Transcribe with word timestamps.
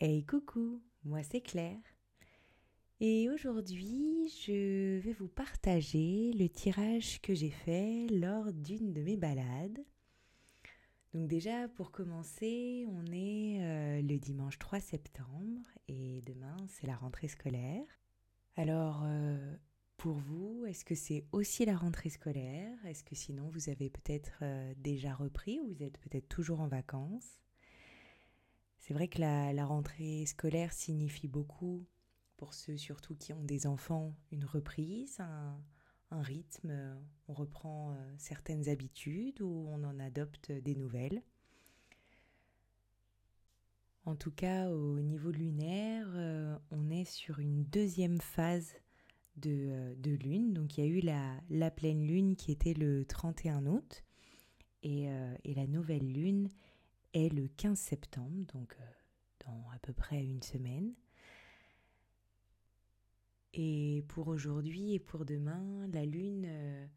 Hey 0.00 0.24
coucou, 0.24 0.80
moi 1.02 1.24
c'est 1.24 1.40
Claire. 1.40 1.82
Et 3.00 3.28
aujourd'hui, 3.30 4.32
je 4.46 5.00
vais 5.00 5.12
vous 5.12 5.26
partager 5.26 6.32
le 6.38 6.48
tirage 6.48 7.20
que 7.20 7.34
j'ai 7.34 7.50
fait 7.50 8.06
lors 8.06 8.52
d'une 8.52 8.92
de 8.92 9.02
mes 9.02 9.16
balades. 9.16 9.84
Donc 11.14 11.26
déjà, 11.26 11.66
pour 11.66 11.90
commencer, 11.90 12.86
on 12.90 13.06
est 13.06 13.58
euh, 13.60 14.02
le 14.02 14.18
dimanche 14.20 14.60
3 14.60 14.78
septembre 14.78 15.66
et 15.88 16.22
demain, 16.28 16.56
c'est 16.68 16.86
la 16.86 16.94
rentrée 16.94 17.26
scolaire. 17.26 17.84
Alors, 18.54 19.02
euh, 19.04 19.56
pour 19.96 20.14
vous, 20.14 20.64
est-ce 20.68 20.84
que 20.84 20.94
c'est 20.94 21.24
aussi 21.32 21.64
la 21.64 21.76
rentrée 21.76 22.10
scolaire? 22.10 22.78
Est-ce 22.86 23.02
que 23.02 23.16
sinon, 23.16 23.48
vous 23.48 23.68
avez 23.68 23.90
peut-être 23.90 24.38
euh, 24.42 24.72
déjà 24.76 25.12
repris 25.12 25.58
ou 25.58 25.66
vous 25.74 25.82
êtes 25.82 25.98
peut-être 25.98 26.28
toujours 26.28 26.60
en 26.60 26.68
vacances? 26.68 27.40
C'est 28.88 28.94
vrai 28.94 29.08
que 29.08 29.20
la, 29.20 29.66
rentrée 29.66 30.24
scolaire 30.24 30.72
signifie 30.72 31.28
beaucoup, 31.28 31.84
pour 32.38 32.54
ceux 32.54 32.78
surtout 32.78 33.14
qui 33.14 33.34
ont 33.34 33.44
des 33.44 33.66
enfants, 33.66 34.16
une 34.32 34.46
reprise, 34.46 35.20
un 35.20 36.22
rythme, 36.22 36.96
on 37.28 37.34
reprend 37.34 37.94
certaines 38.16 38.70
habitudes 38.70 39.42
ou 39.42 39.68
on 39.68 39.84
en 39.84 40.00
adopte 40.00 40.52
des 40.52 40.74
nouvelles. 40.74 41.22
En 44.06 44.16
tout 44.16 44.30
cas, 44.30 44.70
au 44.70 45.00
niveau 45.00 45.32
lunaire, 45.32 46.08
on 46.70 46.88
est 46.88 47.04
sur 47.04 47.40
une 47.40 47.64
deuxième 47.64 48.22
phase 48.22 48.72
euh, 49.46 49.94
de, 49.96 50.12
lune. 50.12 50.54
Donc 50.54 50.78
il 50.78 50.84
y 50.84 50.88
a 50.88 50.90
eu 50.90 51.00
la, 51.00 51.70
pleine 51.70 52.06
lune 52.06 52.36
qui 52.36 52.52
était 52.52 52.72
le 52.72 53.04
31 53.04 53.66
août 53.66 54.02
euh, 54.86 55.36
et, 55.44 55.54
la 55.54 55.66
nouvelle 55.66 56.10
lune 56.10 56.48
est 57.14 57.32
le 57.32 57.48
15 57.48 57.78
septembre, 57.78 58.46
donc 58.52 58.76
euh, 58.80 58.84
dans 59.46 59.68
à 59.74 59.78
peu 59.78 59.92
près 59.92 60.24
une 60.24 60.42
semaine. 60.42 60.94
Et 63.54 64.04
pour 64.08 64.28
aujourd'hui 64.28 64.94
et 64.94 64.98
pour 64.98 65.24
demain, 65.24 65.88
la 65.88 66.04
lune 66.04 66.88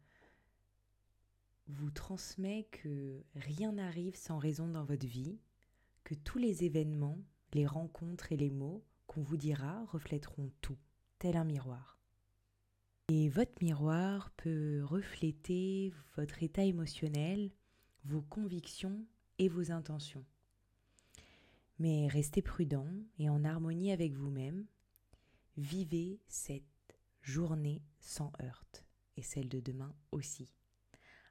vous 1.68 1.90
transmet 1.90 2.68
que 2.70 3.24
rien 3.34 3.72
n'arrive 3.72 4.16
sans 4.16 4.38
raison 4.38 4.68
dans 4.68 4.84
votre 4.84 5.06
vie, 5.06 5.38
que 6.04 6.14
tous 6.14 6.38
les 6.38 6.64
événements, 6.64 7.18
les 7.54 7.66
rencontres 7.66 8.32
et 8.32 8.36
les 8.36 8.50
mots 8.50 8.84
qu'on 9.06 9.22
vous 9.22 9.36
dira 9.36 9.84
reflèteront 9.86 10.50
tout, 10.60 10.78
tel 11.18 11.36
un 11.36 11.44
miroir. 11.44 11.98
Et 13.08 13.28
votre 13.28 13.62
miroir 13.62 14.30
peut 14.36 14.82
refléter 14.84 15.92
votre 16.16 16.42
état 16.42 16.64
émotionnel, 16.64 17.50
vos 18.04 18.22
convictions 18.22 19.04
vos 19.48 19.70
intentions. 19.70 20.24
Mais 21.78 22.06
restez 22.08 22.42
prudent 22.42 22.88
et 23.18 23.28
en 23.28 23.44
harmonie 23.44 23.92
avec 23.92 24.12
vous-même. 24.12 24.66
Vivez 25.56 26.20
cette 26.28 26.62
journée 27.22 27.82
sans 28.00 28.32
heurte 28.42 28.84
et 29.16 29.22
celle 29.22 29.48
de 29.48 29.60
demain 29.60 29.94
aussi. 30.10 30.52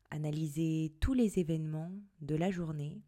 Analysez 0.10 0.94
tous 1.00 1.14
les 1.14 1.40
événements 1.40 1.92
de 2.22 2.36
la 2.36 2.52
journée 2.52 3.02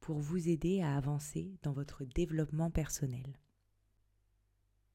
pour 0.00 0.18
vous 0.18 0.48
aider 0.48 0.80
à 0.80 0.96
avancer 0.96 1.58
dans 1.62 1.72
votre 1.72 2.04
développement 2.04 2.70
personnel. 2.70 3.38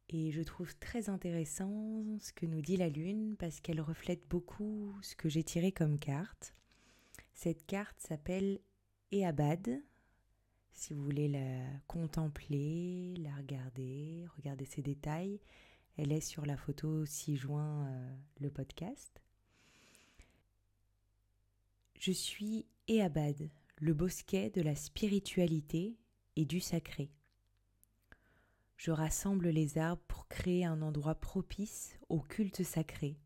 Et 0.09 0.31
je 0.31 0.41
trouve 0.41 0.75
très 0.77 1.09
intéressant 1.09 2.03
ce 2.19 2.31
que 2.33 2.45
nous 2.45 2.61
dit 2.61 2.77
la 2.77 2.89
Lune 2.89 3.35
parce 3.37 3.59
qu'elle 3.59 3.81
reflète 3.81 4.27
beaucoup 4.29 4.93
ce 5.01 5.15
que 5.15 5.27
j'ai 5.27 5.43
tiré 5.43 5.71
comme 5.71 5.99
carte. 5.99 6.53
Cette 7.33 7.65
carte 7.65 7.99
s'appelle 7.99 8.59
Eabad. 9.13 9.69
Si 10.71 10.95
vous 10.95 11.03
voulez 11.03 11.27
la 11.27 11.63
contempler, 11.85 13.13
la 13.17 13.35
regarder, 13.35 14.25
regarder 14.35 14.65
ses 14.65 14.81
détails, 14.81 15.39
elle 15.97 16.11
est 16.11 16.19
sur 16.19 16.47
la 16.47 16.57
photo 16.57 17.05
6 17.05 17.37
juin 17.37 17.85
euh, 17.85 18.15
le 18.39 18.49
podcast. 18.49 19.21
Je 21.99 22.11
suis 22.11 22.65
Eabad, 22.87 23.51
le 23.77 23.93
bosquet 23.93 24.49
de 24.49 24.63
la 24.63 24.73
spiritualité 24.73 25.95
et 26.35 26.45
du 26.45 26.59
sacré. 26.59 27.11
Je 28.77 28.89
rassemble 28.89 29.49
les 29.49 29.77
arbres 29.77 30.01
pour 30.07 30.27
créer 30.27 30.65
un 30.65 30.81
endroit 30.81 31.15
propice 31.15 31.99
au 32.09 32.19
culte 32.19 32.63
sacré. 32.63 33.19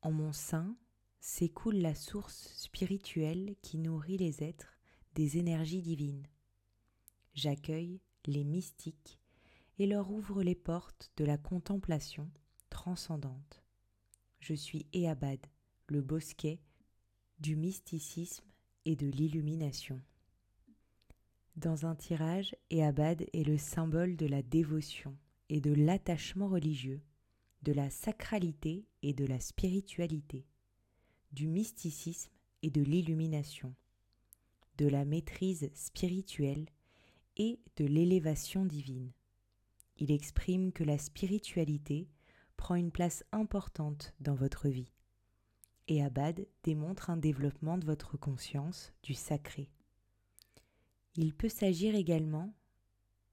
En 0.00 0.12
mon 0.12 0.32
sein 0.32 0.76
s'écoule 1.18 1.78
la 1.78 1.96
source 1.96 2.52
spirituelle 2.56 3.56
qui 3.62 3.78
nourrit 3.78 4.16
les 4.16 4.44
êtres 4.44 4.78
des 5.14 5.38
énergies 5.38 5.82
divines. 5.82 6.26
J'accueille 7.34 8.00
les 8.26 8.44
mystiques 8.44 9.20
et 9.78 9.86
leur 9.86 10.10
ouvre 10.10 10.42
les 10.42 10.54
portes 10.54 11.10
de 11.16 11.24
la 11.24 11.38
contemplation 11.38 12.30
transcendante. 12.70 13.62
Je 14.40 14.54
suis 14.54 14.86
Eabad, 14.92 15.40
le 15.88 16.02
bosquet 16.02 16.60
du 17.38 17.56
mysticisme 17.56 18.44
et 18.84 18.96
de 18.96 19.06
l'illumination. 19.06 20.00
Dans 21.56 21.86
un 21.86 21.94
tirage, 21.94 22.56
Eabad 22.70 23.26
est 23.32 23.46
le 23.46 23.58
symbole 23.58 24.16
de 24.16 24.26
la 24.26 24.42
dévotion 24.42 25.16
et 25.48 25.60
de 25.60 25.72
l'attachement 25.72 26.48
religieux, 26.48 27.02
de 27.62 27.72
la 27.72 27.90
sacralité 27.90 28.86
et 29.02 29.12
de 29.12 29.26
la 29.26 29.38
spiritualité, 29.38 30.46
du 31.32 31.48
mysticisme 31.48 32.32
et 32.62 32.70
de 32.70 32.82
l'illumination, 32.82 33.74
de 34.78 34.86
la 34.86 35.04
maîtrise 35.04 35.70
spirituelle 35.74 36.66
et 37.36 37.60
de 37.76 37.84
l'élévation 37.84 38.64
divine. 38.64 39.12
Il 39.98 40.10
exprime 40.10 40.72
que 40.72 40.84
la 40.84 40.98
spiritualité 40.98 42.08
prend 42.56 42.74
une 42.74 42.90
place 42.90 43.24
importante 43.32 44.14
dans 44.20 44.34
votre 44.34 44.68
vie. 44.68 44.92
Et 45.88 46.02
Abad 46.02 46.46
démontre 46.62 47.10
un 47.10 47.16
développement 47.16 47.78
de 47.78 47.84
votre 47.84 48.16
conscience 48.16 48.92
du 49.02 49.14
sacré. 49.14 49.68
Il 51.16 51.34
peut 51.34 51.48
s'agir 51.48 51.94
également 51.94 52.54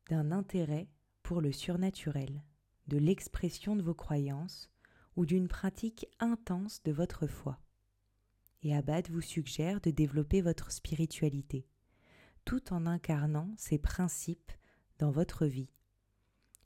d'un 0.10 0.32
intérêt 0.32 0.88
pour 1.24 1.42
le 1.42 1.52
surnaturel, 1.52 2.44
de 2.88 2.98
l'expression 2.98 3.76
de 3.76 3.84
vos 3.84 3.94
croyances 3.94 4.70
ou 5.16 5.26
d'une 5.26 5.48
pratique 5.48 6.08
intense 6.20 6.82
de 6.84 6.92
votre 6.92 7.28
foi. 7.28 7.60
Et 8.64 8.76
Abad 8.76 9.10
vous 9.10 9.22
suggère 9.22 9.80
de 9.82 9.92
développer 9.92 10.42
votre 10.42 10.72
spiritualité, 10.72 11.66
tout 12.46 12.74
en 12.74 12.86
incarnant 12.86 13.54
ces 13.58 13.78
principes 13.78 14.52
dans 14.98 15.12
votre 15.12 15.46
vie. 15.46 15.70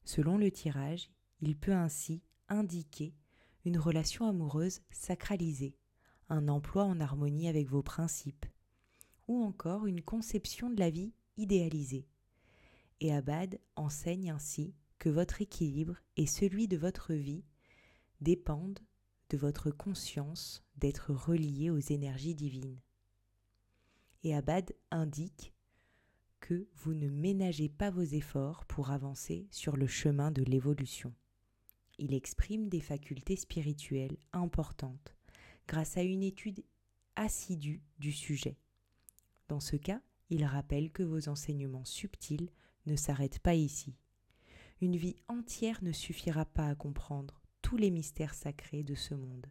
Selon 0.04 0.38
le 0.38 0.52
tirage, 0.52 1.10
il 1.42 1.56
peut 1.56 1.74
ainsi 1.74 2.24
indiquer 2.50 3.14
une 3.66 3.78
relation 3.78 4.28
amoureuse 4.28 4.82
sacralisée, 4.92 5.78
un 6.30 6.48
emploi 6.48 6.84
en 6.84 7.00
harmonie 7.00 7.48
avec 7.48 7.68
vos 7.70 7.84
principes, 7.84 8.46
ou 9.28 9.44
encore 9.44 9.86
une 9.86 10.02
conception 10.02 10.70
de 10.70 10.80
la 10.80 10.90
vie 10.90 11.14
idéalisée. 11.38 12.08
Et 13.00 13.14
Abad 13.14 13.60
enseigne 13.76 14.32
ainsi 14.32 14.74
que 15.00 15.10
votre 15.10 15.42
équilibre 15.42 15.98
et 16.18 16.26
celui 16.26 16.68
de 16.68 16.78
votre 16.78 17.14
vie 17.14 17.44
dépendent 18.22 18.80
votre 19.38 19.72
conscience 19.72 20.64
d'être 20.78 21.14
relié 21.14 21.70
aux 21.70 21.80
énergies 21.80 22.36
divines. 22.36 22.80
Et 24.24 24.36
Abad 24.36 24.74
indique 24.92 25.54
que 26.40 26.68
vous 26.76 26.94
ne 26.94 27.10
ménagez 27.10 27.70
pas 27.70 27.90
vos 27.90 28.02
efforts 28.02 28.66
pour 28.66 28.92
avancer 28.92 29.48
sur 29.52 29.78
le 29.78 29.88
chemin 29.88 30.32
de 30.32 30.44
l'évolution. 30.44 31.14
Il 32.00 32.14
exprime 32.14 32.70
des 32.70 32.82
facultés 32.82 33.36
spirituelles 33.36 34.18
importantes 34.34 35.16
grâce 35.68 35.98
à 35.98 36.02
une 36.02 36.24
étude 36.24 36.64
assidue 37.16 37.82
du 38.00 38.12
sujet 38.12 38.58
dans 39.54 39.60
ce 39.60 39.76
cas, 39.76 40.02
il 40.32 40.46
rappelle 40.46 40.92
que 40.92 41.04
vos 41.04 41.30
enseignements 41.30 41.86
subtils 41.86 42.50
ne 42.88 42.96
s'arrêtent 42.96 43.38
pas 43.38 43.54
ici. 43.54 43.96
Une 44.82 44.96
vie 44.96 45.16
entière 45.28 45.84
ne 45.84 45.92
suffira 45.92 46.46
pas 46.46 46.70
à 46.70 46.74
comprendre 46.74 47.43
tous 47.64 47.78
les 47.78 47.90
mystères 47.90 48.36
sacrés 48.36 48.84
de 48.84 48.94
ce 48.94 49.16
monde. 49.16 49.48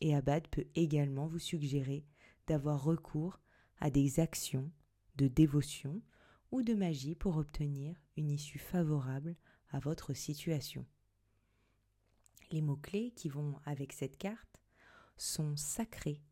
Et 0.00 0.14
Abad 0.14 0.46
peut 0.48 0.66
également 0.76 1.26
vous 1.26 1.40
suggérer 1.40 2.04
d'avoir 2.46 2.84
recours 2.84 3.40
à 3.80 3.90
des 3.90 4.20
actions 4.20 4.70
de 5.16 5.26
dévotion 5.26 6.00
ou 6.52 6.62
de 6.62 6.74
magie 6.74 7.16
pour 7.16 7.36
obtenir 7.36 7.96
une 8.16 8.30
issue 8.30 8.58
favorable 8.58 9.36
à 9.70 9.80
votre 9.80 10.14
situation. 10.14 10.86
Les 12.52 12.60
mots-clés 12.60 13.12
qui 13.16 13.28
vont 13.28 13.56
avec 13.64 13.92
cette 13.92 14.18
carte 14.18 14.60
sont 15.16 15.56
sacré, 15.56 16.22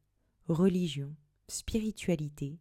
religion, 0.47 1.15
spiritualité, 1.49 2.59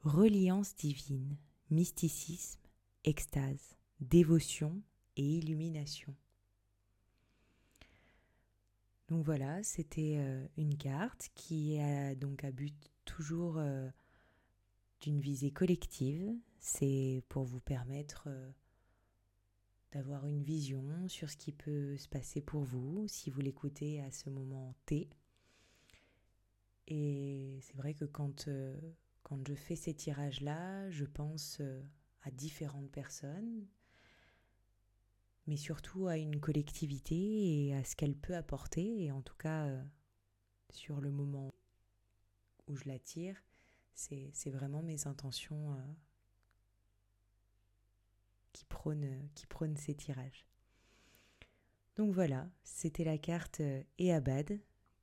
reliance 0.00 0.74
divine, 0.74 1.36
mysticisme, 1.70 2.60
extase, 3.04 3.76
dévotion 4.00 4.82
et 5.16 5.38
illumination. 5.38 6.14
Donc 9.12 9.26
voilà, 9.26 9.62
c'était 9.62 10.16
euh, 10.16 10.46
une 10.56 10.78
carte 10.78 11.28
qui 11.34 11.78
a 11.78 12.14
donc 12.14 12.44
à 12.44 12.50
but 12.50 12.74
toujours, 13.04 13.58
euh, 13.58 13.86
d'une 15.02 15.20
visée 15.20 15.50
collective. 15.50 16.34
C'est 16.60 17.22
pour 17.28 17.44
vous 17.44 17.60
permettre 17.60 18.30
d'avoir 19.90 20.24
une 20.24 20.42
vision 20.42 21.06
sur 21.08 21.28
ce 21.28 21.36
qui 21.36 21.52
peut 21.52 21.98
se 21.98 22.08
passer 22.08 22.40
pour 22.40 22.62
vous 22.62 23.06
si 23.06 23.28
vous 23.28 23.42
l'écoutez 23.42 24.00
à 24.00 24.10
ce 24.10 24.30
moment 24.30 24.74
T. 24.86 25.10
Et 26.88 27.58
c'est 27.60 27.76
vrai 27.76 27.92
que 27.92 28.06
quand, 28.06 28.48
euh, 28.48 28.74
quand 29.24 29.46
je 29.46 29.52
fais 29.52 29.76
ces 29.76 29.92
tirages-là, 29.92 30.88
je 30.88 31.04
pense 31.04 31.58
euh, 31.60 31.82
à 32.22 32.30
différentes 32.30 32.90
personnes, 32.90 33.66
mais 35.52 35.58
surtout 35.58 36.06
à 36.06 36.16
une 36.16 36.40
collectivité 36.40 37.66
et 37.66 37.74
à 37.74 37.84
ce 37.84 37.94
qu'elle 37.94 38.16
peut 38.16 38.34
apporter. 38.34 39.04
Et 39.04 39.12
en 39.12 39.20
tout 39.20 39.36
cas, 39.36 39.66
euh, 39.66 39.82
sur 40.70 40.98
le 41.02 41.10
moment 41.10 41.52
où 42.68 42.74
je 42.74 42.88
la 42.88 42.98
tire, 42.98 43.36
c'est 43.92 44.50
vraiment 44.50 44.80
mes 44.80 45.06
intentions 45.06 45.76
qui 48.54 48.64
prône, 48.64 49.28
qui 49.34 49.46
prône 49.46 49.76
ces 49.76 49.94
tirages. 49.94 50.46
Donc 51.96 52.14
voilà, 52.14 52.48
c'était 52.64 53.04
la 53.04 53.18
carte 53.18 53.60
euh, 53.60 53.82
Eabad 53.98 54.58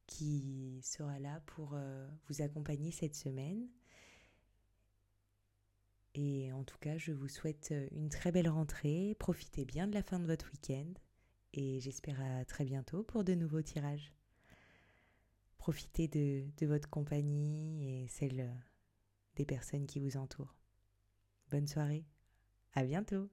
qui 0.07 0.79
sera 0.81 1.19
là 1.19 1.41
pour 1.45 1.75
euh, 1.75 2.09
vous 2.27 2.41
accompagner 2.41 2.89
cette 2.89 3.13
semaine. 3.13 3.67
Et 6.21 6.51
en 6.51 6.65
tout 6.65 6.77
cas, 6.79 6.97
je 6.97 7.13
vous 7.13 7.29
souhaite 7.29 7.69
euh, 7.71 7.87
une 7.91 8.09
très 8.09 8.33
belle 8.33 8.49
rentrée. 8.49 9.15
Profitez 9.19 9.63
bien 9.63 9.87
de 9.87 9.93
la 9.93 10.03
fin 10.03 10.19
de 10.19 10.25
votre 10.25 10.51
week-end. 10.51 10.91
Et 11.53 11.79
j'espère 11.79 12.19
à 12.19 12.43
très 12.43 12.65
bientôt 12.65 13.03
pour 13.03 13.23
de 13.23 13.33
nouveaux 13.35 13.61
tirages. 13.61 14.11
Profitez 15.57 16.09
de, 16.09 16.43
de 16.57 16.67
votre 16.67 16.89
compagnie 16.89 18.03
et 18.03 18.07
celle 18.09 18.53
des 19.37 19.45
personnes 19.45 19.87
qui 19.87 20.01
vous 20.01 20.17
entourent. 20.17 20.57
Bonne 21.51 21.67
soirée. 21.67 22.05
À 22.73 22.83
bientôt. 22.83 23.29